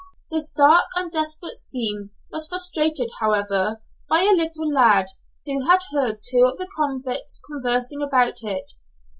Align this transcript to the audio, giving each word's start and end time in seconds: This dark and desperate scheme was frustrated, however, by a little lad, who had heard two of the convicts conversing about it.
This 0.31 0.49
dark 0.51 0.85
and 0.95 1.11
desperate 1.11 1.57
scheme 1.57 2.09
was 2.31 2.47
frustrated, 2.47 3.11
however, 3.19 3.83
by 4.09 4.23
a 4.23 4.33
little 4.33 4.67
lad, 4.67 5.05
who 5.45 5.67
had 5.69 5.81
heard 5.91 6.21
two 6.27 6.43
of 6.47 6.57
the 6.57 6.67
convicts 6.75 7.39
conversing 7.47 8.01
about 8.01 8.41
it. 8.41 8.71